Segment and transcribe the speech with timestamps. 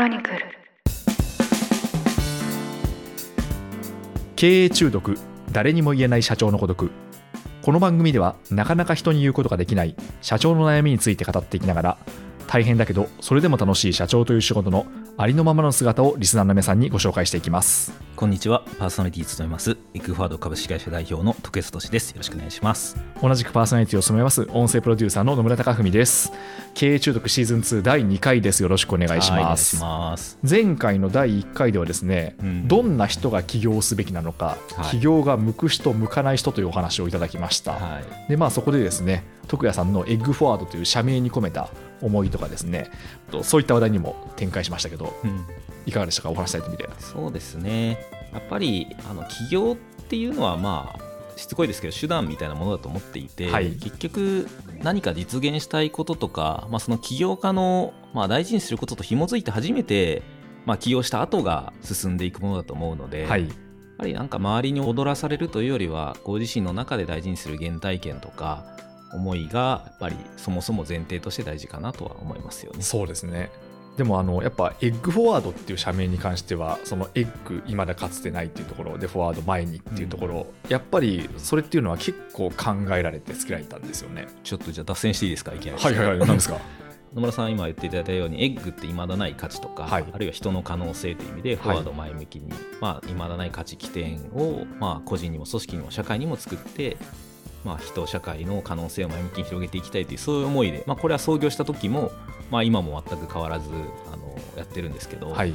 [0.00, 0.38] ロニクル
[4.34, 5.18] 経営中毒
[5.52, 6.90] 誰にも言えない社長の孤独。
[7.60, 11.98] この番組ではなかなか人に言うことができない社長の悩みについて語っていきながら
[12.46, 14.86] 大変だけどそれでも楽しい社長という仕事の
[15.20, 17.92] ありのままの姿をリスナーの皆さんにご紹介していきます。
[18.16, 18.64] こんにちは。
[18.78, 19.76] パーソナリティ務めます。
[19.92, 22.12] エクフォワード株式会社代表の徳安俊です。
[22.12, 22.96] よろしくお願いします。
[23.20, 26.32] 同じくパーソナリティを務めます音声プロデューサーの野村貴文です。
[26.72, 28.62] 経営中毒シーズン2第2回です。
[28.62, 30.38] よろしくお願いします。
[30.48, 32.66] 前回の第1回ではですね、うん。
[32.66, 34.90] どんな人が起業すべきなのか、はい。
[34.90, 38.30] 起業が向く人向かない人というお話をいただきました、はい。
[38.30, 41.68] でまあそこでですね徳谷さんのエッグフォワードという社名に込めた
[42.00, 42.88] 思いとかですね
[43.32, 45.44] とそういった話題にも展開しましたけどうん。
[45.86, 46.30] いかがでしたか？
[46.30, 46.88] お話しされてみて。
[46.98, 47.98] そうですね。
[48.32, 53.72] やっぱりあの起業っていうのはまあしつこいですけど手段みたいなものだと思っていて、はい。
[53.72, 54.46] 結局
[54.82, 60.22] 何か実現したいこととか、まあ、その起業家の、まあ、大事にすることと紐づいて初めて、
[60.64, 63.48] まあ、起業した後が進んでいくものだと思うので、はい。
[63.48, 63.52] やっ
[63.98, 68.76] ぱりなんか周りに踊らされるというよりはご自身の中で大事にする原体験とか
[69.12, 72.82] 思いがやっぱりそもそも前提として大事かなとは思いますよね。
[72.82, 73.50] そうですね。
[73.96, 84.26] でもあのやっぱエッグフォワードっていう社名に関してはそのエッグ今だかつてないっていうところでフォワード前にっていうところ、やっぱりそれっていうのは結構考えられて作られたんですよね。
[84.44, 85.52] ちょっとじゃあ脱線していいですか？
[85.54, 85.82] いきなり。
[85.82, 86.58] はいはいはい 何ですか？
[87.12, 90.04] 野村さん今言っていただいたようにエッグって未だない価値とか、はい。
[90.12, 96.96] あるいは人の可能性という意味でフォワード前向きに、まあ、未だない価値起点を、まあ、個人にも組織にも社会にも作って、
[97.64, 102.12] まあ、人社会の可能性を前向きに広げていきたいというそういう思いで、まあ、これは創業した時も、
[102.50, 103.68] まあ、今も全く変わらず
[104.12, 105.54] あのやってるんですけど、はい。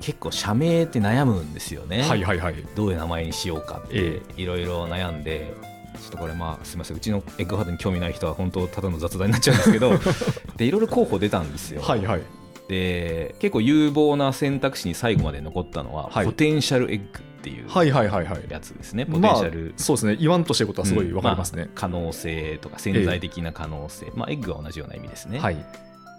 [0.00, 2.02] 結構社名って悩むんですよね。
[2.02, 2.54] はいはいはい。
[2.74, 5.54] どういう名前にしようかってえいろいろ悩んで、
[6.00, 9.92] ちょっとこれまあすみませんうちのエッグハードに興味ない人は本当ただの雑談になっちゃうんですけど
[10.56, 11.82] でいろいろ候補出たんですよ。
[11.82, 12.22] はいはい。
[12.68, 16.26] で結構有望な選択肢に最後まで残ったのは、はい。
[16.26, 17.06] ポテンシャルエッグ
[17.46, 18.44] っていうはいはいはいはい。
[18.48, 19.06] やつですね。
[19.06, 20.16] ポテンシャル、まあ、そうですね。
[20.16, 21.62] 言わんとしてることはすごいわかりますね。
[21.62, 25.38] うん、あ可能性とか潜在的な可能性、まあエッグは同じような意味ですね。
[25.38, 25.56] はい、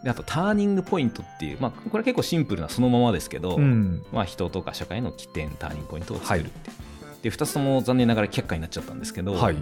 [0.04, 6.76] であとターニングポイントっていう、まあ、これは結構シンプルなそのままですけど、うん、まあ、人とか社会の起点ターニングポイントを作るっていう、
[7.24, 9.56] で2つとも残念ながら却下になっちゃったんですけど、はい。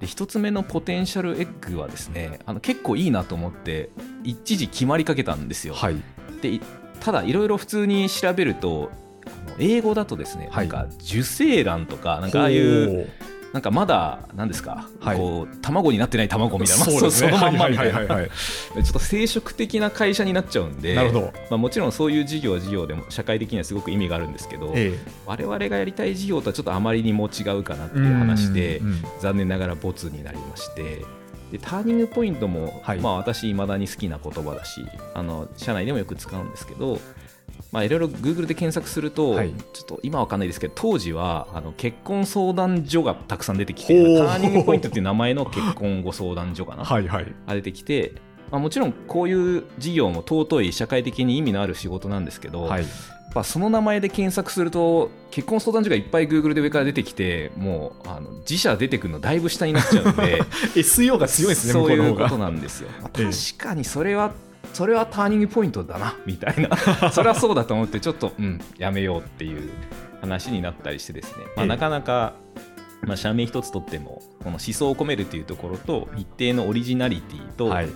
[0.00, 3.90] で1つ目のポテンシャルエッグはですねあの結構いいなと思って
[4.24, 5.74] 一時決まりかけたんですよ。
[5.74, 5.96] はい。
[6.40, 6.60] でい
[7.00, 8.90] ただいろいろ普通に調べると
[9.58, 10.68] 英語だとですね、はい。
[10.68, 13.08] なんか受精卵とかなんかああいう
[13.52, 15.16] なんかまだ何ですか、はい。
[15.16, 17.30] こう卵になってない卵みたいな、まあそうですね。
[17.34, 18.06] そのまんまみたいな。
[18.06, 24.96] ちょっと生殖的な会社になっちゃうんでなるほど、まあ、もちろんそういう事業は事業でも社会的にはすごく意味があるんですけど、え
[25.26, 31.04] 我々がやりたい事業とはちょっとあまりにも違うかなってえいう話でうんうん残念ながらボツになりまして。
[31.50, 33.00] でターニングポイントも、はい。
[33.00, 37.00] まあ、私いまだに好きな言葉だしあの社内でもよく使うんですけど
[37.72, 39.52] まあいろいろ Google で検索すると、はい。
[39.72, 47.34] ちょっと今は分かんないですけど当時はあの結婚相談所がたくさん出てきてターニングポイントっていう名前の結婚後相談所かな、はいはい。
[47.46, 48.14] が出てきて、
[48.50, 52.82] まあ、もちろんこういう事業も尊い社会的に意味のある仕事なんですけど、はい。
[52.82, 60.42] やっぱその名前で検索すると結婚相談所がいっぱい Google で上から出てきてもうあの自社出てくるのだいぶ下になっちゃうんで
[60.74, 64.32] SEO が強いですねそういう向ことなんですよ、確かにそれは
[64.72, 66.76] それはターニングポイントだなみたいな。
[67.10, 69.70] それはそうだと思ってちょっとうんやめようっていう
[70.20, 71.68] 話になったりしてですね、まあ、ええ。
[71.68, 72.34] なかなか、
[73.02, 77.88] まあ、社名一つとってもこの思想を込めるというところと一定のオリジナリティと、はい。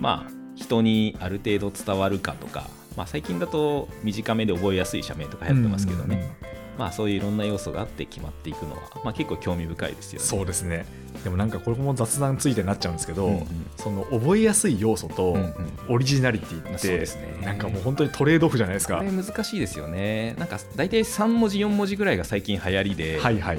[0.00, 2.64] まあ、人にある程度伝わるかとか、
[2.96, 6.34] まあ、最近だと短めで覚えやすい社名とか流行ってますけどね、
[6.78, 10.26] まあ、そういういろんな要素があって決まっていくのは、まあ、結構興味深いですよね。
[10.26, 10.86] そうですね。
[11.24, 13.46] でもなんかこれも雑談ついてになっちゃうんですけど、うんうん。
[13.76, 15.54] その覚えやすい要素とうんうん。
[15.88, 17.38] オリジナリティっそうて、ですね。
[17.42, 18.98] なんかもう本当にトレードオフじゃないですか。
[18.98, 20.34] これ難しいですよね。
[20.38, 23.58] なんか大体3文字4文字ぐらいが最近流行りで、はいはい。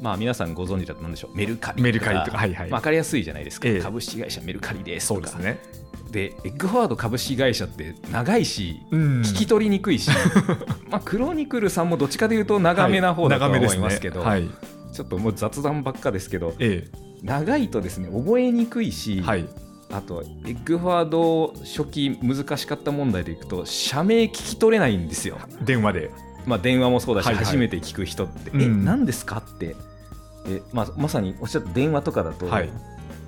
[0.00, 1.36] まあ皆さんご存知だと何でしょう。
[1.36, 1.82] メルカリとか。
[1.82, 2.38] メルカリとか。
[2.38, 2.70] はいはい。
[2.70, 3.80] まあ分かりやすいじゃないですか、ええ。
[3.80, 5.28] 株式会社メルカリですとか。
[5.28, 5.83] そうですね
[6.14, 9.20] でエッグフォワード株式会社って長いしうん。
[9.22, 10.08] 聞き取りにくいし、
[10.88, 14.48] まあクロニクルさんもどっちかというと長めな方だとは思いますけど、はい、
[14.92, 16.86] ちょっともう雑談ばっかですけどえ
[17.22, 19.46] 長いとですね覚えにくいし、えはい。
[19.90, 25.38] あとエッグフォワード初期難しかった問題でいくと社名聞き取れないんですよ。
[25.62, 26.10] 電話で。
[26.46, 27.44] まあ、電話もそうだし、はいはい。
[27.44, 28.84] 初めて聞く人って、え、うん。
[28.84, 29.74] 何ですかって、
[30.46, 32.70] えまあ、まさにおっしゃった電話とかだと、はい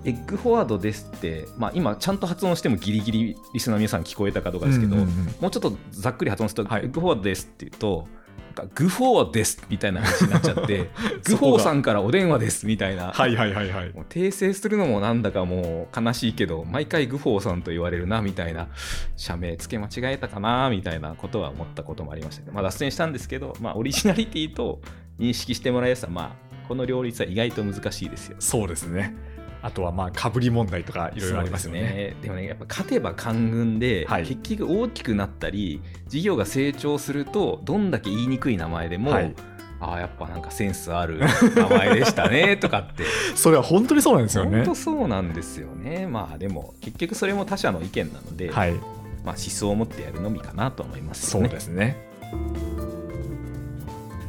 [0.06, 5.14] エッグフォワードですって、まあ、今、ちゃんと発音してもギリギリリスナーの皆さん聞こえたかどうかですけど、うんうんうん。
[5.41, 6.85] もうちょっとざっくり発音すると、はい。
[6.85, 8.06] エッグフォワードですって言うと、
[8.56, 10.88] かグフォーですみたいな話になっちゃって
[11.26, 13.93] グフォーさんからお電話ですみたいな、はいはいはいはい。
[14.08, 18.69] 訂正するのもなんだかもう悲しいけど毎回グフォーさんと言われるなみたいな
[19.17, 24.81] 社名付け間違えたかなみたいなことは思ったこともありましたけど、まあ、脱線したんですけど、まあ、オリジナリティと
[25.19, 28.37] 認識してもらいやすさまあこの両立は意外と難しいですよ。
[28.41, 29.14] そうですね
[29.62, 31.81] あとはまあかぶり問題とかいろいろありますよね。
[31.81, 32.17] ね。
[32.23, 34.26] でもねやっぱ勝てば官軍で、はい。
[34.26, 39.35] 結局大きくなったり事業が成長するとどんだけ言いにくい名前でも、はい。
[39.79, 41.20] ああやっぱなんかセンスある
[41.55, 43.05] 名前でしたねとかって。
[43.35, 44.58] それは本当にそうなんですよね。
[44.58, 46.06] 本当そうなんですよね。
[46.06, 48.75] まあでも結局それも他者の意見なので、はい。
[49.25, 51.49] まあ、思想を持ってやるのみかなと思いますそう。
[51.49, 51.97] ですね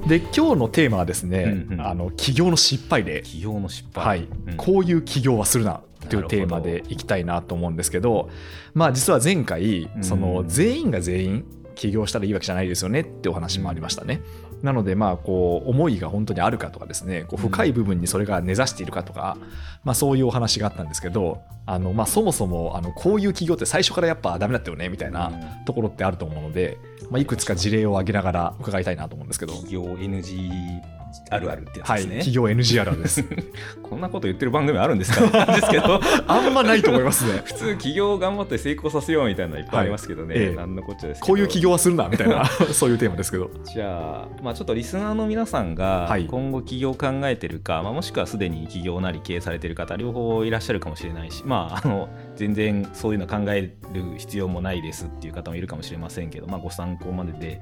[0.05, 1.81] で今日のテーマはですね、うんうん。
[1.81, 3.21] あの起業の失敗例。
[3.21, 4.27] 企業の失敗、はい。
[4.47, 4.57] うん。
[4.57, 8.29] こういう起業はするなというテーマでいきたいなと思うんですけど
[8.73, 10.03] まあ実は前回うん。
[10.03, 11.45] その全員が全員
[11.77, 14.21] 起業したらいいわけじゃないですよねってお話もありましたね。
[14.63, 19.37] なのでまあこう思いが本当にあるかとかですねこう深い部分にそれが根ざしているかとか、
[19.83, 25.31] まあ、そういうお話があったんですけどあのまあそもそもあのこういう起業って最初からやっぱダメだったよねみたいな
[25.65, 26.77] ところってあると思うので、
[27.11, 29.53] まあ、いくつか事例を挙げながら伺いたいなと思うんですけど。
[29.53, 30.96] 企業 NG
[31.29, 32.15] あるあるってやつはい、ですね。
[32.19, 33.23] 企業 NG あるあるです。
[33.81, 37.41] こんなこと言ってる番組あるんですかですけど あんまないと思いますね。
[37.45, 43.49] 普通企業を頑張って成功させようみたいなのいっぱいありますけどね、はいええなんのこっちゃですこういう起業はするなみたいなそういうテーマですけど。
[43.63, 53.61] じゃあ、まあ、ちょっとリスナーの皆さんがはい今後起業を考えてるか、まあ、もしくはすでに起業なり経営されてる方両方いらっしゃるかもしれないし、まあ、あの全然そういうの考え
[53.93, 57.61] る必要もないですっていう方もいるかもしれませんけど、まあ、ご参考までで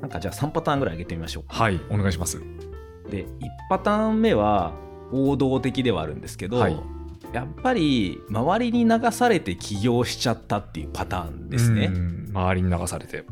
[0.00, 2.40] なんかじゃあ3パターンぐらい挙げてみましょうはい、お願いします。
[3.10, 3.26] で1
[3.68, 4.74] パターン目は
[5.12, 6.78] 王道的ではあるんですけど、はい
[7.32, 11.86] やっぱり周りに流されて起業しちゃったっていうパターンですね。
[11.86, 13.24] うん周りに流されて。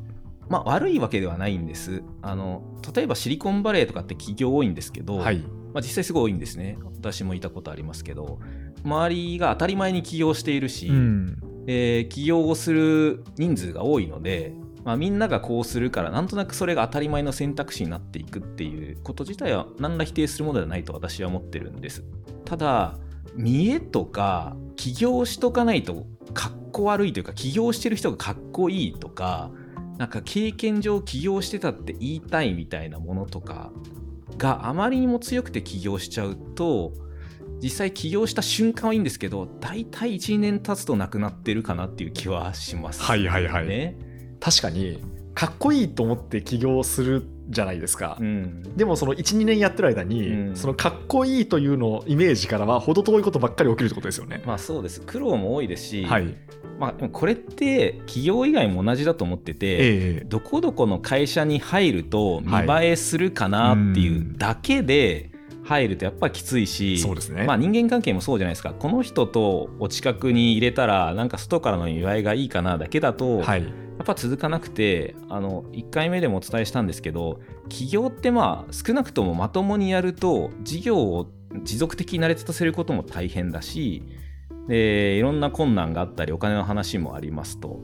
[0.49, 5.45] まあ、悪いわけではないんですあの例えばシリコンバレーとかって企業多いんですけど、はい。
[5.73, 8.39] まあ、実際すごい多いんですね私もいたことありますけど
[8.85, 11.39] 周りが当たり前に起業しているし、うん。
[11.67, 14.55] えー起業をする人数が多いので、
[14.85, 22.03] まあ、みんながこうするからなんとなくそれが当たり前の選択肢になっていくっていうこと自体は何ら否定するものではないと私は思ってるんです
[22.45, 22.97] ただ
[23.35, 29.51] 見栄とか起業しとかないとかっこ悪いというか起業してる人がかっこいいとか
[29.99, 33.71] なんか経験上起業してたって言いたいみたいなものとか
[34.39, 36.95] があまりにも強くて起業しちゃうと
[37.63, 43.67] 実際起業した瞬間はいいんですけど大体12年経つとなくなってるかなっていう気はします、はいはいはい。
[43.67, 43.97] ね
[44.41, 45.03] 確かに、
[45.35, 48.17] かっこいいと思って起業するじゃないですか。
[48.21, 50.57] うん、でもその1、2年やってる間に、うん。
[50.57, 54.43] そのかっこいいというのイメージからは程遠いことばっかり起きるってことですよね。
[54.47, 55.01] まあそうです。
[55.03, 56.35] 苦労も多いですし、はい。
[56.79, 59.79] まあ、これって企業以外も同じだと思ってて、え
[60.23, 60.25] え。
[60.27, 65.30] どこどこの会社に入ると見栄えするかなっていうだけで
[65.71, 67.45] 入るとやっぱきついし、そうですね。
[67.45, 73.63] まあ、人間関係もそうじゃないですかこの人とお近くに入れたらなんか外からの見栄えがいいかなだけだと、はい。
[73.63, 77.39] やっぱ続かなくてあの1回目でもお伝えしたんですけど
[77.69, 81.31] 起業ってまあ少なくともまともにやると事業を
[81.63, 84.03] 持続的に成り立たせることも大変だし
[84.69, 87.79] でいろんな困難があったりお金の話もありますと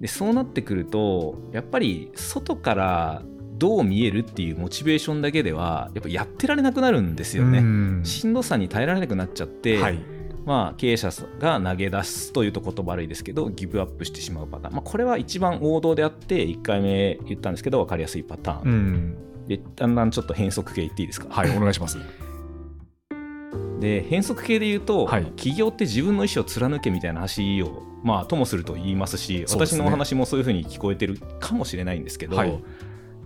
[0.00, 3.22] でそうなってくるとやっぱり外から
[3.60, 7.58] どう見えるっていうモチベーションだけではやっぱやってられなくなるんですよね。
[7.58, 9.98] うんしんどさに耐えられなくなっちゃって、はい。
[10.46, 19.16] まあ、経営者が投げ出すというと言葉悪いですけどギブアップしてしまうパターン、まあ、これは一番王道であって1回目言ったんですけど分かりやすいパターン、うん。
[19.48, 21.98] でだんだんちょっと変則系言っていいですか、はい、お願いします。
[23.80, 32.62] で変則系で言うと、はい企業って自分の意思を貫けみたいな話を、まあ、ともすると言いますし私のお話もそういうふうに聞こえてるかもしれないんですけど、はい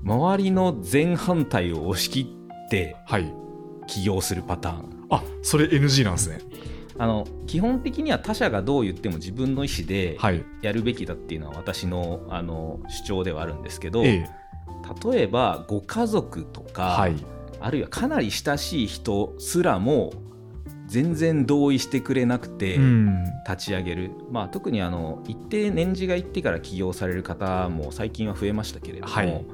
[0.05, 3.33] 周りの全反対を押し切ってはい。
[3.87, 6.41] 起業するパターンあ、それ NG なんですね。
[6.97, 10.45] あの基本的には他者がどう言っても自分の意思ではい。
[10.63, 14.29] やるべきだっていうのは私のあの主張ではあるんですけど、ええ。
[15.11, 17.17] 例えばご家族とか、はい。
[17.61, 20.13] あるいはかなり親しい人すらも
[20.87, 23.25] 全然同意してくれなくてうん。
[23.49, 29.45] 立ち上げる、まあ、特にあの一定年次がいってから起業される方も最近は増えましたけれども、はい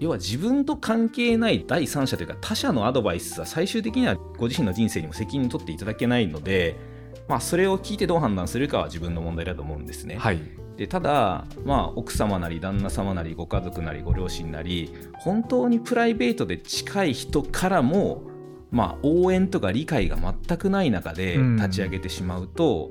[0.00, 6.76] 要は自分と関係ない第三者というか他者のアドバイスは最終的にはご自身の人生にも責任取っていただけないので、
[7.28, 10.16] まあ、それを聞いてどう判断するかは自分の問題だと思うんですね。
[10.16, 10.40] はい。
[10.76, 18.22] でただ、まあ、奥様なり旦那様なりご家族なりご両親なり本当にプライベートで近い人からも、
[18.72, 22.90] まあ、応援とか理解が全くない中でうん立ち上げてしまうと、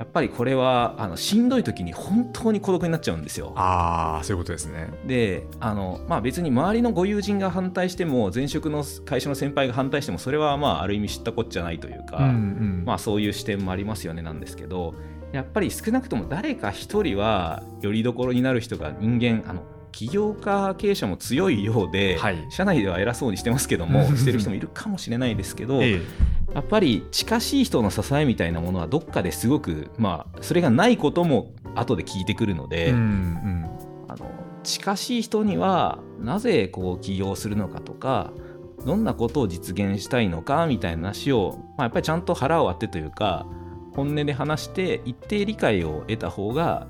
[0.00, 3.52] やっぱりこれはあのしんどい時に本当に孤独になっちゃうんですよ。
[3.54, 14.94] ああそういうことですねであの、まあ、別に周りのご友人が反対しても前職の会社の先輩が反対してもそれはまあある意味知ったこっちゃないというか、うんうんまあ、そういう視点もありますよねなんですけど
[15.32, 22.46] やっぱり少なくとも誰か一人はよりどころになる人が人間あの起業家経営者も強いようで、はい。
[22.50, 26.00] 社内では偉そうにしてますけども してる人もいるかもしれないですけど、 ええ。
[26.54, 33.66] やっぱり近しい人の支えみたいなものはどっかですごくまあそれがないことも後で聞いてくるので、うんうん。
[34.08, 34.30] あの
[34.62, 38.32] 近しい人にはなぜこう起業するのかとか
[38.84, 43.46] どんなことを実現したいのかみたいな話を、まあ、やっぱりちゃんと腹を割ってというか
[43.94, 46.86] 本音で話して一定理解を得た方が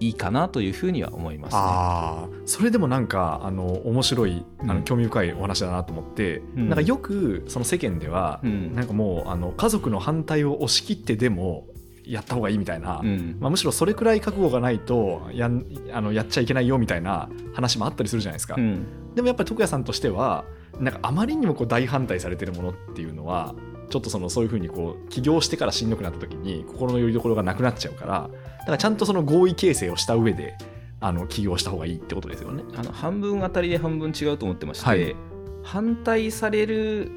[0.00, 1.60] いいかなというふうには思いますね。
[1.60, 4.68] ああそれでもなんかあの面白いあうん。
[4.68, 6.68] の興味深いお話だなと思って、うん。
[6.68, 8.74] なんかよくその世間では、うん。
[8.74, 11.66] なんかもうあの家族の反対を押し切ってでも
[12.04, 13.36] やった方がいいみたいな、うん。
[13.40, 18.86] まあ、むしろそれくらい覚悟がないとやんあのやっちゃいけないよみたいな話もあったりするじゃないですか、うん。
[19.14, 20.44] でもやっぱり徳谷さんとしては
[20.80, 23.54] なんかあまりにもこう大反対されてるものっていうのは
[23.88, 30.56] ちょっとそのそういうふうにこう起業してからしんどくなった時に心の拠り所がなくなっちゃうからだからちゃんとその合意形成をした上で
[31.00, 32.64] あの起業した方がいいってことですよね。
[32.76, 35.16] あの半分当たりで半分違うと思ってまして、はい。
[35.62, 37.10] 反対される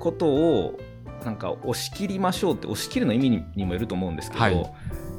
[0.00, 0.78] ことを
[1.24, 4.72] なんか押し切りましょうって押し切るの意味ににもよると思うんですけど、はい。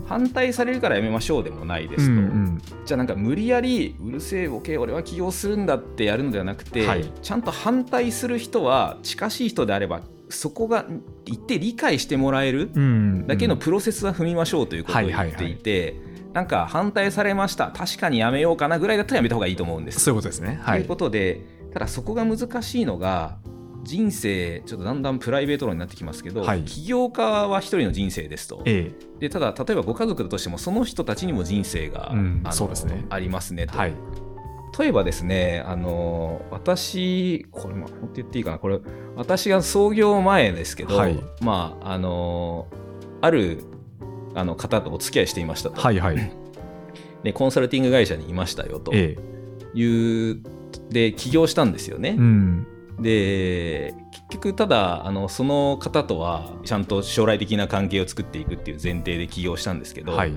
[0.07, 2.61] 反対されるからやめましょうでもないですと、うんうん。
[2.85, 7.09] じゃあなんか無理やりうるせえボケ俺は起業するんだってやるのではなくて、はい。
[7.21, 10.01] ちゃんと反対する人は近しい人であれば
[10.33, 10.85] そこが
[11.25, 15.95] 一定理解してもらえるうんだけのプロセスは踏みましょうということを言っていて、
[16.33, 19.99] なんか反対されました確かにやめようかなぐらいだったらやめた方がいいと思うんです。
[19.99, 20.59] そういうことですね。
[20.63, 21.41] はいということで
[21.73, 23.37] ただそこが難しいのが
[23.83, 28.61] 人生ちょっとだんだんプライベート論になってきますけど、はい起業家は一人の人生ですと。
[28.65, 32.51] えでただ例えばご家族だとしてもその人たちにも人生が、うんあ
[33.09, 33.73] ありますねと。
[33.75, 33.93] えはい
[34.77, 38.59] 例えばですねあの私これまあ本当言っていいかな。
[38.59, 38.79] これ
[39.15, 41.19] 私が創業前ですけど、はい。
[41.41, 42.67] まああの
[43.21, 43.63] ある
[44.33, 46.31] あの方とお付き合いしていましたと、はいはい。
[47.23, 48.91] でコンサルティング会社にいましたよと。
[48.93, 49.31] ええ。
[49.73, 50.41] いう
[50.89, 52.15] で起業したんですよね。
[52.17, 52.67] うん。
[52.99, 60.33] で結局ただあのその方とはちゃんと将来的な関係を作っていくっていう前提で起業したんですけど、はい。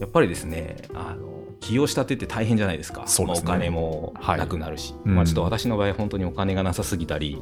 [0.00, 3.06] やっぱりですねあの起業したてって大変じゃないですか。
[3.06, 3.28] すね。
[3.28, 4.38] まあ、お金もはい。
[4.38, 5.14] なくなるし、うん。
[5.14, 7.40] まあ、ちょっと私の場合本当にお金がなさすぎたり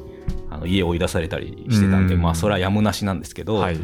[0.49, 2.21] あの家を追い出されたりしてたんで、うん。
[2.21, 3.79] まあそれはやむなしなんですけど、はい。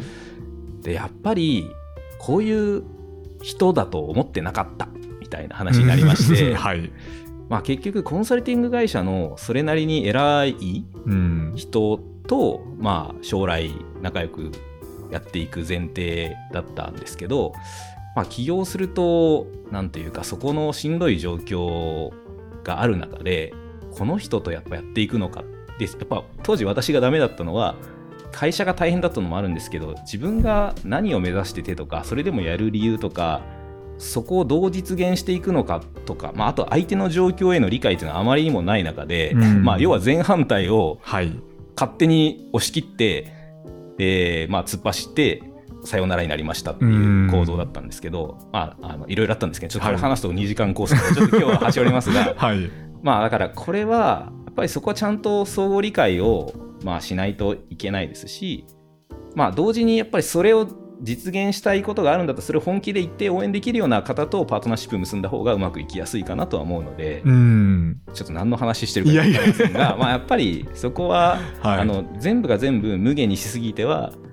[0.82, 1.70] でやっぱり
[2.18, 2.84] こういう
[3.42, 4.88] 人だと思ってなかった
[5.20, 6.90] みたいな話になりまして、 はい。
[7.48, 11.52] まあ結局コンサルティング会社のそれなりに偉いうん。
[11.56, 13.70] 人と、まあ、将来
[14.02, 14.50] 仲良く
[15.10, 17.52] やっていく前提だったんですけど、
[18.16, 22.10] まあ、起業するとなんていうかそこのしんどい状況
[22.64, 23.52] がある中で
[23.92, 25.44] この人とやっぱやっていくのか
[25.78, 27.76] でやっぱ当時私がダメだったのは
[28.32, 33.42] 会社が大変だったのもあるんですけど自分が何を目指しててとかそれでもやる理由とか
[33.98, 41.32] そこをどう実現していくのかとか、まあ、あと相手の状況への理解っていうのはあまりにもない中で、うんまあ、要は全反対をはい。
[41.76, 43.32] 勝手に押し切って、
[43.98, 45.42] でまあ、突っ走って
[45.86, 52.34] さよならになりましたっていう構造だったんですけど、まあ、あのいろいろあったんですけどちょっとこれ話すと2時間コースで、ちょっと今日は端折りますが。
[52.36, 52.70] はい。
[53.02, 56.52] まあだからこれはやっぱりそこはちゃんと相互理解を、
[56.82, 58.66] まあ、しないといけないですし、
[59.34, 60.66] まあ、同時にやっぱりそれを
[61.02, 68.00] 実現したいことがあるんだとそれを本気で言って応援できるような方とパートナーシップを結んだ方がうまくいきやすいかなとは思うので、うん。
[68.14, 71.80] ちょっと何の話してるか分かりませんがまあやっぱりそこは、はい。
[71.80, 74.25] あの全部が全部無限にしすぎてはい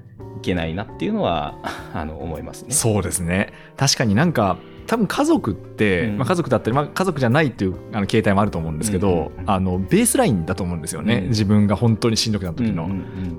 [0.44, 1.58] けないなっていうのは
[1.94, 2.72] あの思いますね。
[2.72, 12.90] そうですね確かになんか多分家族って、うんまあ、家族だったり、まあ、家族じゃないっていうあの形態もあると思うんですけど、あのベースラインだと思うんですよね、うん自分が本当にしんどくなった時の。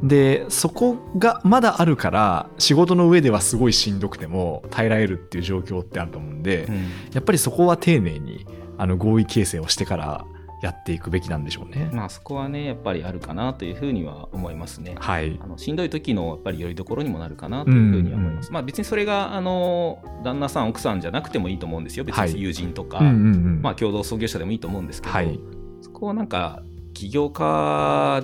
[0.02, 6.74] でそこがまだあるから仕事の上ではすごいしんどくても耐えられるっていう状況ってあると思うんで、うん
[7.12, 8.46] やっぱりそこは丁寧に
[8.78, 10.24] あの合意形成をしてから
[10.64, 11.90] やっていくべきなんでしょうね。
[11.92, 14.94] まあそこはねやっぱりあるかなというふうには思いますね。
[14.98, 18.50] はいあのしんどい時のやっぱりよりどころにもなるかなというふうには思います。
[18.50, 25.38] まあ別にそれがあの旦那さん奥さんじゃなくてもいいと思うんですよ別はいに友人とか、うんうんうんまあ共同創業者でもいいと思うんですけど、はい
[25.82, 26.62] そこはなんか
[26.94, 28.22] 起業家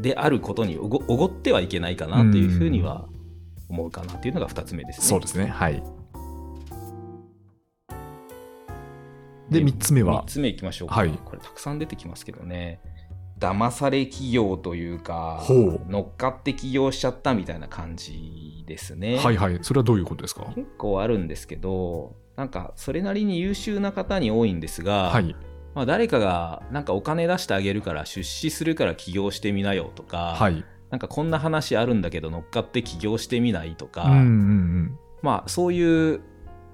[0.00, 3.06] であることにおごおごってはいけないかなというふうには
[3.68, 5.06] 思うかなというのが2つ目ですね。
[5.06, 5.80] そうですねはい
[9.50, 10.22] で3つ目は。
[10.22, 11.10] 3つ目いきましょうか、はい。
[11.24, 12.80] これたくさん出てきますけどね。
[13.38, 15.80] 騙され企業というかほう。
[15.88, 19.18] 乗っかって起業しちゃったみたいな感じですね。
[19.18, 19.58] はいはい。
[19.62, 20.46] それはどういうことですか？
[20.54, 25.36] 結構あるんですけどなんかそれなりに優秀な方に多いんですが、はい。
[25.74, 30.64] まあ、誰かがなんかお金出してあげるから出資するから起業してみなよとか、はい。
[30.90, 34.98] なんかこんな話あるんだけど乗っかって起業してみないとか、うんうんうん。
[35.20, 36.22] まあそういう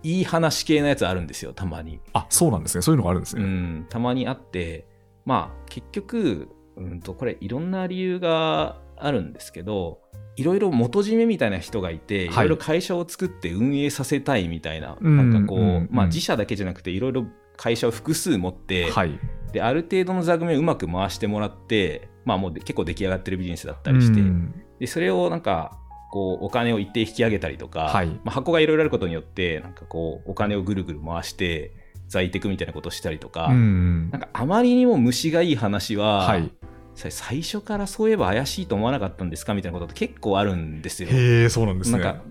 [0.02, 2.00] いい話系のやつあるんですよたまに。
[2.12, 2.82] あそうなんですね。
[2.82, 4.86] そういうのがあるんですうね、ん、たまにあって
[5.24, 10.00] まあ結局、うん、とこれいろんな理由があるんですけど
[10.36, 12.46] いろいろ元締めみたいな人がいて、はい。
[12.46, 15.88] い、ろいろ会社を作って運営させたいみたいな、うんなんかこう、うんうん。
[15.90, 19.18] まあ自社だけじゃなくていろいろ会社を複数持って、はい。
[19.52, 24.54] である程度の座組をうまく回してもらって、まあ、もう結構出来上がってるビジネスだったりして、うん。
[24.78, 25.78] でそれをなんか
[26.12, 28.06] こうお金を一定引き上げたりとか、はい。
[28.06, 31.72] まあ、箱がいろいろあることによってなんかこうお金をぐるぐる回して
[32.06, 36.52] 在宅みたいなことをしたりとか、うんなんかあまりにも虫がいい話は、はい。
[36.94, 41.08] 最初からそういえば怪しいと思わなかったんですかみたいなことって結構あるんですよ。
[41.10, 41.98] へえそうなんですね。
[41.98, 42.22] なんか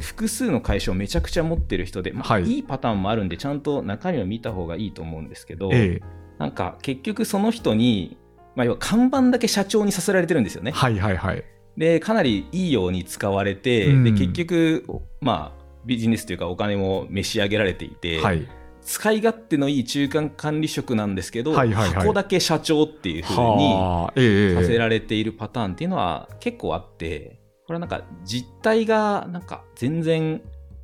[0.00, 2.44] 複数の会社をめちゃくちゃ持ってる人で、まあはい。
[2.44, 6.00] い、いパターンもあるんでちゃんと中身を見た方がいいと思うんですけど、え
[6.38, 8.16] なんか結局その人に、
[8.56, 10.72] まあ、要は看板だけ社長にさせられてるんですよね。
[10.74, 11.44] えはいはいはい
[11.76, 14.04] でかなりいいように使われて、うん。
[14.04, 14.84] で結局、
[15.20, 18.46] まあ、ビジネスというかお金も召し上げられていて、はい。
[18.82, 21.94] 使い勝手のいい中間管理職なんですけど、はいはいはい。
[21.94, 30.40] 箱だけ社長っていうふうにさせえられているパターンっていうのは結構あってこれはなんか実態がなんか全然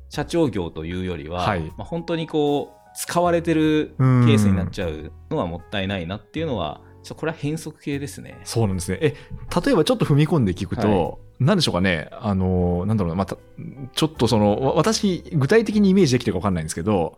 [0.09, 1.61] 社長業というよりは、はい。
[1.61, 4.25] まあ、本当にこう使われてるケうん。
[4.25, 8.39] ースになっちゃうのはもったいないなっていうのはちょっとこれは変則系ですね。
[8.43, 8.97] そうなんですね。
[9.01, 9.15] え、
[9.65, 13.37] 例えばちょっと踏み込んで聞くと、はなんでしょうかね、あの、なんだろうな、また、
[13.93, 17.17] ちょっとその、わ私、具体的にイメージできてるか分かんないんですけど、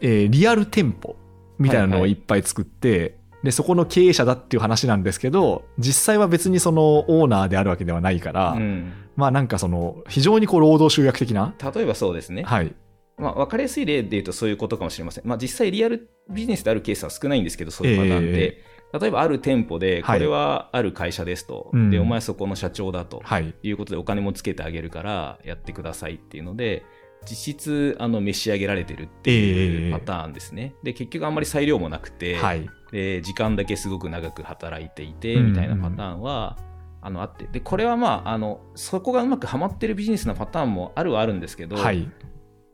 [0.00, 1.16] えーリアル店舗
[1.58, 12.74] みたいなのをはいはいいっぱい作って、で、そこの経営者だっていう話なんですけど、実際は別にそのオーナーであるわけではないから、うん、まあなんかその、非常にこう労働集約的な、例えばそうですね、はい。
[13.18, 15.26] まあ、分かりやすい例で言うとそういうことかもしれません。
[15.26, 18.62] まあ、実際リアルビジネスであるケースは少ないんですけど、そういうパターンで、
[18.98, 23.54] 例えばある店舗で、はいこれはある会社ですと、うんで、お前そこの社長だとはい。
[23.62, 26.84] いうことでお金もつけてあげるからやってくださいっていうので、
[27.24, 30.74] 実質あの召し上げられてるってええいうパターンですね。
[30.82, 32.68] で、結局あんまり裁量もなくて、はい。
[32.90, 36.58] で時間だけすごく長く働いていてみたいなパターンは、
[37.00, 42.08] あのあってでこれはまああのそこがうまくはまってるビジネスのパターンもあるはあるんですけど、はい。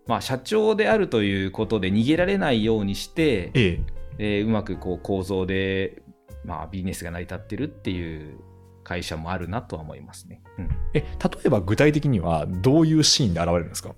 [0.07, 6.02] まあ、社長であるということで逃げられないようにして、ええでうまくこう構造で、
[6.44, 8.38] まあ、ビジネスが成り立ってるっていう
[8.85, 10.42] 会社もあるなとは思いますね。
[10.59, 11.07] うんえ、例
[11.44, 13.94] えば具体的にはどういうシーンで現れるんですか？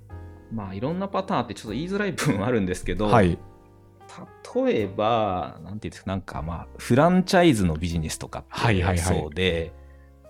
[0.53, 3.39] まあ、いろんなパターンあってちょっと言いづらい部分はあるんですけど、はい。
[4.55, 9.73] 例えば、なんていうんですか、なんかまあ、フランチャイズのビジネスとかってはいはいはいそうで、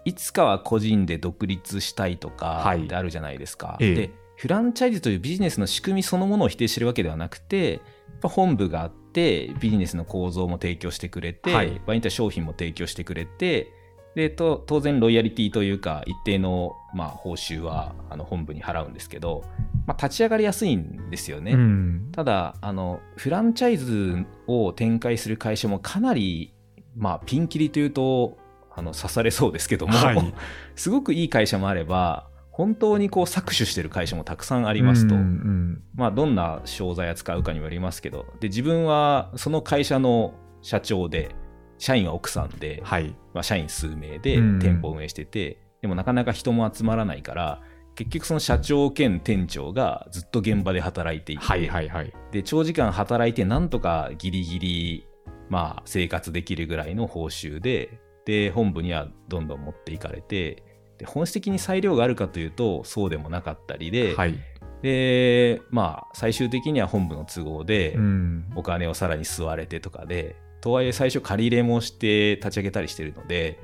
[0.04, 3.78] いつかは個人で独立したいとかはいってあるじゃないですか。
[3.80, 7.80] ええで、フランチャイズというビジネスの仕組みそのものを否定してるわけではなくて、
[8.28, 13.72] 本部があって、ビジネスの構造も提供してくれて、はい場合によっては商品も提供してくれて、
[14.14, 19.44] でと当然ロイヤリティというか一定の、まあ、報酬はあの本部に払うんですけど、
[19.86, 21.52] まあ、立ち上がりやすいんですよね。
[21.52, 22.08] うん。
[22.10, 26.52] ただあのフランチャイズを展開する会社もかなり、
[26.96, 28.36] まあ、ピンキリというと
[28.72, 30.34] あの刺されそうですけども、はい
[30.74, 38.26] すごくいい会社もあれば本当にこう搾取してる会社もたくさんありますと、うんうんまあ、どんな商材を使うかにもよりますけど。
[38.40, 41.34] で自分はその会社の社長で
[41.78, 43.16] 社員は奥さんで、はい。
[43.32, 47.62] まあ、社員数名でうん店舗を運営してて、でもなかなか人も集まらないから
[47.94, 52.12] 結局その社長兼店長がずっと現場で働いていて、はいはいはい。
[52.32, 55.06] で長時間働いてなんとかギリギリ、
[55.48, 60.62] まあ、生活できるぐらいの報酬でで本部にはどんどん持っていかれて
[61.00, 64.38] で本質的に裁量があるかというとそうでもなかったりで,、はい。
[64.82, 68.52] でまあ、最終的には本部の都合でうん。
[68.54, 73.58] お金をさらに吸われてとかでとはいえ最初借り入れもして立ち上げたりしてるので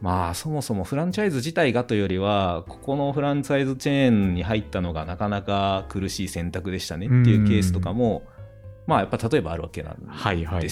[0.00, 8.24] まあそもそもフランチャイズ自体がというよりはここのフランチャイズチェーンに入ったのがなかなか苦しい選択でしたねっていうケースとかも
[8.86, 10.62] まあやっぱ例えばあるわけなんはいはい。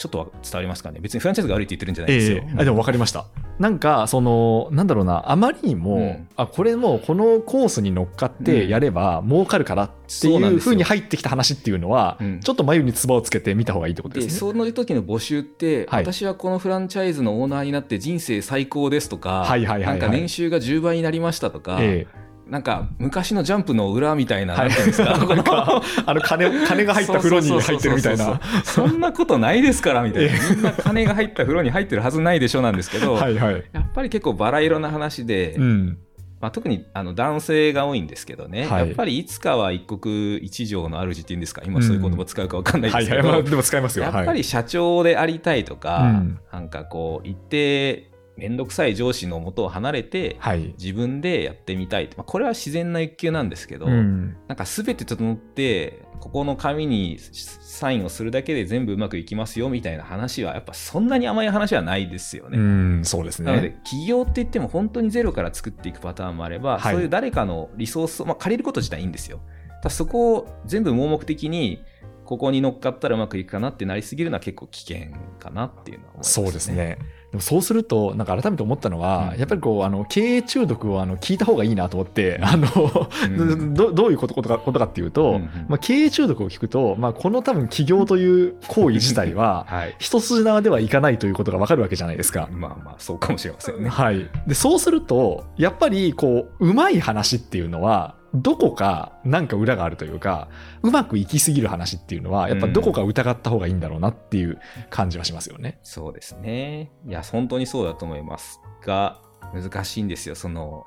[0.00, 0.98] ちょっとは伝わりますかね。
[0.98, 2.42] 別にフランチャイズが悪いって言ってるんじゃないですえよ。
[2.46, 3.26] えあでも分かりました。
[3.58, 6.28] なんか、その、なんだろうな、あまりにも、うん。
[6.36, 12.40] あ、これもうこのコースに乗っかってやれば儲かるからっていうふうに入ってきた話っていうのは、うん。
[12.40, 14.38] ちょっと眉に唾をつけてみた方がいいってことでですね。
[14.38, 16.04] その時の募集って、はい。
[16.04, 19.98] 私はこのフランチャイズのオーナーになって人生最高ですとか、はいはいはいはい。
[19.98, 22.06] なんか年収が10倍になりましたとか、え
[22.50, 24.68] なんか昔のジャンプの裏みたいな、はい。
[24.70, 25.16] なんですか？
[25.24, 28.40] なんかあの金金が入った風呂に入ってるみたいな。
[28.64, 30.32] そんなことないですからみたいな。
[30.50, 33.64] みんな金が入った風呂に入ってるはずないでしょなんですけど、 はいはい。
[33.72, 35.98] やっぱり結構バラ色な話で、うん。
[36.40, 38.86] まあ、特にあの男性が多いんですけどね、はい。
[38.88, 41.60] やっぱりいつかは一国一城の主っていうんですか？
[41.66, 44.04] 今そういう言葉使うか分かんないはいですけど、はいまあでも使いますよ。
[44.06, 46.38] やっぱはいり社長でありたいとか、うん。
[46.50, 48.09] なんかこう一定
[48.40, 62.58] 面倒くさい上司のもとを離れて、はい自分でやってみたい、まあ、これは自然な欲求なんですけど、うんなんか全て整ってここの紙にサインをするだけで全部うまくいきますよみたいな話はやっぱそんなに甘い話はないですよね。
[62.58, 69.40] うんそうですなのでね起業って言っても本当にゼロから作っていくパターンもあれば、はいそういう誰かのリソースを、まあ、借りること自体いいんですよ。
[69.82, 71.82] ただそこを全部盲目的に
[72.30, 76.68] ここに乗っかったらうまくいくかなってなりすぎるのは結構危険かなっていうのは思います、そうです。
[76.68, 76.96] ね。
[77.30, 89.94] でもそうすると、なんか改めて思ったのは、うんやっぱりこうあの経営中毒をあの聞いた方がいいなと思って、うんあのうん どどういうことことかことかっていうと、うんうんまあ、経営中毒を聞くと、まあ、この多分起業という行為自体は、 はい。
[89.98, 92.48] 一筋縄ではいかないということがわかるわけじゃないですか。
[92.52, 93.88] まあまあ、そうかもしれませんね。
[93.88, 100.48] はい、でそうするとやっぱりこううまい話っていうのはどこかなんか裏があるというか
[100.82, 105.80] うまくいきすぎる話っていうのはやっぱどこか疑った方がいいんだろうなっていう感じはしますよね。
[105.82, 106.92] そうですね。
[107.06, 109.20] いや、本当にそうだと思いますが、
[109.52, 110.34] 難しいんですよ。
[110.34, 110.86] その、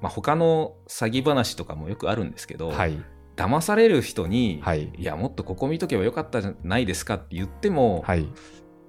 [0.00, 2.98] まあ、他の詐欺話とかもよくあるんですけど、はい、
[3.36, 8.26] 騙される人に、はいいや、もっとここ見とけばよかったじゃないですかって言っても、はい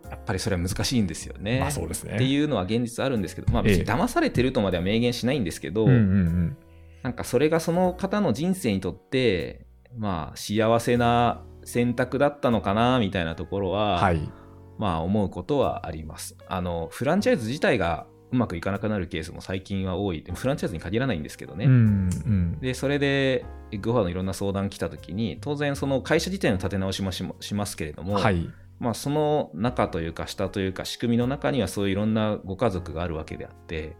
[0.09, 1.61] やっぱりそれは難しいんですよね。
[1.61, 2.15] まあそうですね。
[2.15, 6.57] っていうのは現実あるんですけど、まあ別にええ騙されてるとまでは明言しないんですけど、うんうんうん
[7.03, 9.65] なんかそれがその方の人生にとって、
[9.97, 14.31] まあ幸せな選択だったのかなみたいなところは、はい
[14.77, 16.35] まあ思うことはあります。
[16.47, 20.23] あの、フランチャイズ自体がうまくいかなくなるケースも最近は多い。
[20.23, 21.65] でもフランチャイズに限らないんですけどね。
[21.65, 28.49] うんうんで、それで、エッグファーのいろんな相談来た時に、当然その会社自体の立て直しもしもしますけれども、はい
[28.81, 33.95] まあ、その中というか下というか仕組みの中にはそういういろんなご家族があるわけであって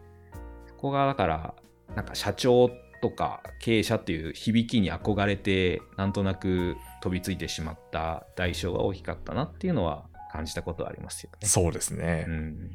[0.66, 1.54] そこがだから
[1.94, 2.68] なんか社長
[3.02, 11.48] とか経営者っていう響きに憧れてなんとなく飛びついてしまった代償が大きかったなっていうのは感じたことはありますよね。
[11.48, 12.24] そうですね。
[12.28, 12.70] うん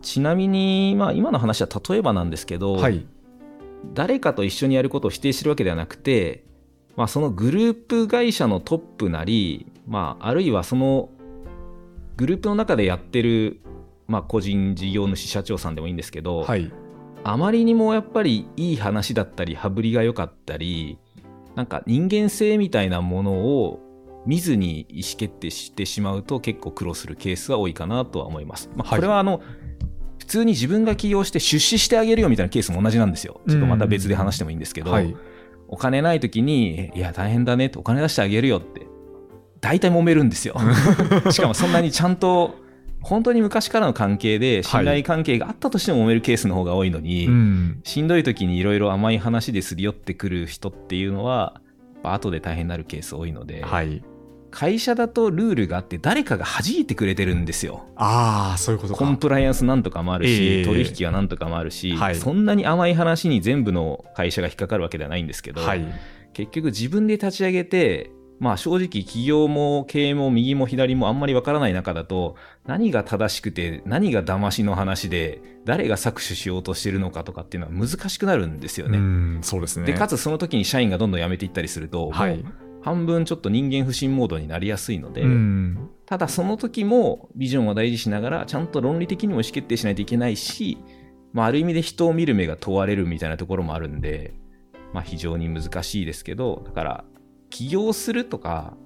[0.00, 3.06] ちなみに、まあ、今の話は例えばなんですけど、はい
[3.92, 6.42] 誰かと一緒にやることを否定してるわけではなくて、
[6.96, 11.10] まあ、そのグループ会社のトップなり、まあ、あるいはその
[12.16, 13.60] グループの中でやってる、
[14.06, 16.72] まあ、個人事業主社長さんでもいいんですけど、はい
[17.24, 20.98] あまりにもやっぱりいい話だったり羽振りが良かったり
[21.54, 23.80] なんか人間性みたいなものを
[24.26, 28.70] 見ずに意思決定してしまうと結構苦労するケースは多いかなとは思います。
[28.74, 29.42] まあ、はいこれはあの、
[30.18, 33.42] 普通に自分が起業して出資してあげるよみたいなケースも同じなんですよ。
[33.46, 35.14] ちょっとまた別で話してもいいんですけど、はい
[35.66, 38.86] お金ない時に、いや、大変だねって、お金出してあげるよって、
[39.60, 40.56] 大体揉めるんですよ。
[41.32, 42.56] しかもそんなにちゃんと、
[43.04, 47.80] 本当に昔からの関係で、信頼関係があったとしても揉めるケースの方が多いのに、うん。
[47.84, 51.60] しんどい時にいろいろ甘い話ですり寄ってくる人っていうのは、
[52.02, 54.02] 後で大変になるケース多いので、はい。
[54.50, 57.86] 会社だとルールがあって、誰かが弾いてくれてるんですよ。
[57.96, 59.00] ああそういうことか。
[59.00, 60.64] コンプライアンスなんとかもあるし、ええ。
[60.64, 62.14] 取引はなんとかもあるし、はい。
[62.14, 65.84] そんなに甘い話に全部の会社が引っかかるわけではないんですけど、はい。
[66.32, 78.98] 結局自分で立ち上げて、まあ正直企業も経営も右も左もあんまりわからない中だと、何が正しくて何が騙しの話で、誰が搾取しようとしてるのかとかっていうのは難しくなるんですよね。
[78.98, 79.86] うんそうですね。
[79.86, 82.44] で、かつその時に社員がどんどん辞めていったりすると、はい。
[82.82, 85.90] 半分ちょっと人間不信モードになりやすいので、うん。
[86.04, 90.76] ただその時もビジョンを大事にしながらちゃんと論理的にも意思決定しないといけないし、
[91.32, 94.34] まあ、ある意味で人を見る目が問われるみたいなところもあるんで、
[94.92, 97.04] まあ、非常に難しいですけどだから
[97.54, 98.76] 起業するとか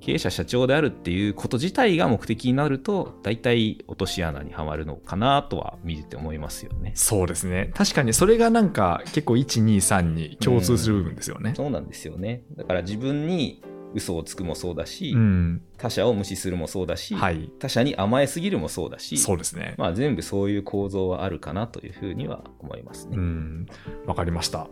[0.00, 6.92] 経営者社長であるっていうこと自体が目的になると大体落とし穴にはまるのかなとは見てて思いますよね。
[6.94, 7.72] そうですね。
[7.74, 11.54] 確かにそれがなんか結構123に共通する部分ですよね。
[11.56, 12.42] そうなんですよね。
[12.54, 13.62] だから自分に
[13.94, 15.62] 嘘をつくもそうだし、うん。
[15.78, 17.50] 他者を無視するもそうだし、はい。
[17.58, 19.74] 他者に甘えすぎるもそうだしそうですね。
[19.78, 23.16] まあ、全部そういう構造はあるかなというふうには思いますね。
[23.16, 23.66] うん。
[24.04, 24.68] わかりました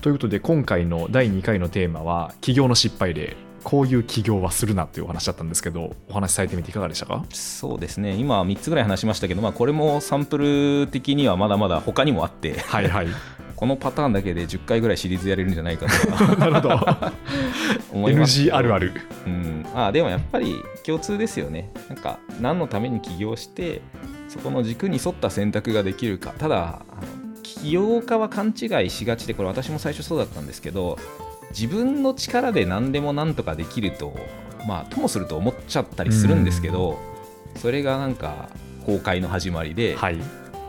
[0.00, 3.36] ということで今回の第2回のテーマは起業の失敗例。
[3.64, 7.24] こういう起業はするなというお話だったんですけどお話しされてみていかがでしたか？
[7.30, 8.14] そうですね。
[8.14, 12.60] 今3つぐらい話しましたけど、まあ、これもサンプル的にはまだまだ他にもあって。
[12.60, 13.08] はいはい。
[13.56, 16.06] このパターンだけで10回ぐらいシリーズやれるんじゃないかと。
[16.06, 16.80] か なるほど。
[17.92, 18.44] 思います。
[18.44, 18.92] け NG どあるある。
[19.26, 21.68] うん、あでもやっぱり共通ですよね。
[21.88, 23.82] なんか何のために起業して
[24.28, 26.32] そこの軸に沿った選択ができるか。
[26.38, 27.27] ただあの
[27.62, 30.98] 起業家は勘違いしがちでこれ私も最初そうだったんですけど
[31.50, 34.14] 自分の力で何でもなんとかできると
[34.66, 36.98] まあともすると思っちゃったりするんですけど
[37.56, 38.48] それがなんか
[38.80, 40.18] 崩壊の始まりで、はい。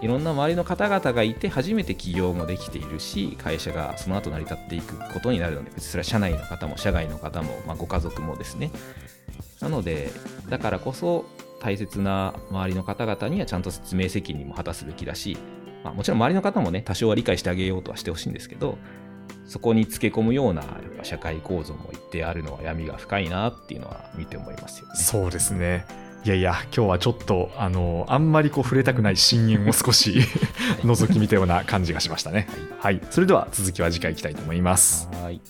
[0.02, 8.72] いろんな周りの方々がいて初めて起業もできているし会社がその後成り立っていくことになるので別にそれは社内の方も社外の方も、まあ、ご家族もですね。
[9.60, 10.10] なので
[10.48, 11.26] だからこそ
[11.60, 15.38] 大切な周りの方々にはちゃんと説明責任も果たすべきだし、
[15.84, 18.78] まあ、もちろん周りの方もね多少は理解してあげようとはしてほしいんですけど
[19.46, 24.96] そこにつけ込むようなやっぱ社会構造も一定あるのは闇が深いなっていうのは見て思いますよね。
[24.96, 25.86] そうですね。
[26.26, 30.20] いやいや今日はちょっとあのあんまりこう触れたくない深淵を少し
[30.84, 32.48] 覗き見たような感じがしましたね。
[32.80, 33.02] はい。
[33.10, 35.10] それでは続きは次回いきたいと思います。
[35.24, 35.42] はい。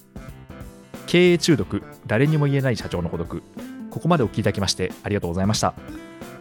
[1.07, 3.43] 経営中毒誰にも言えない社長の孤独。
[3.89, 5.73] ここまでお聞きいただきましてありがとうございました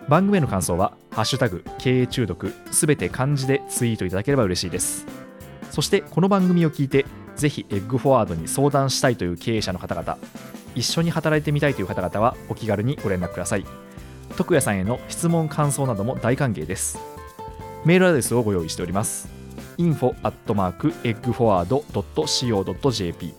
[0.09, 5.07] 番組への感想は「ハッシュタグ経営中毒」すべて漢字でツイートいただければ嬉しいです。
[5.71, 7.05] そしてこの番組を聞いて
[7.37, 10.19] ぜひエッグフォワードに相談したいという経営者の方々
[10.75, 13.65] 一緒に働いてみたいという方々はお気軽にご連絡ください。
[14.37, 16.99] 徳谷さんへの質問感想なども大歓迎です。
[17.85, 19.29] メールアドレスをご用意しております。
[19.79, 23.38] info at mark eggforward.co.jp